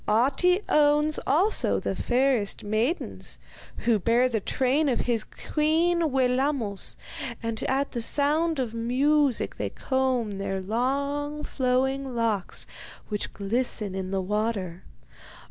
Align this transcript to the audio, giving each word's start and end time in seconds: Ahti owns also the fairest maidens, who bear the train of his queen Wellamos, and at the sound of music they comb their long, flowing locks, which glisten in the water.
Ahti 0.07 0.61
owns 0.67 1.19
also 1.27 1.79
the 1.79 1.95
fairest 1.95 2.63
maidens, 2.63 3.37
who 3.85 3.99
bear 3.99 4.27
the 4.29 4.39
train 4.39 4.89
of 4.89 5.01
his 5.01 5.23
queen 5.23 6.09
Wellamos, 6.11 6.95
and 7.43 7.61
at 7.69 7.91
the 7.91 8.01
sound 8.01 8.57
of 8.57 8.73
music 8.73 9.57
they 9.57 9.69
comb 9.69 10.31
their 10.39 10.59
long, 10.59 11.43
flowing 11.43 12.15
locks, 12.15 12.65
which 13.09 13.31
glisten 13.31 13.93
in 13.93 14.09
the 14.09 14.21
water. 14.21 14.85